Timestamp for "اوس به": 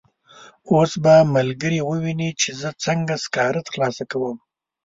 0.71-1.15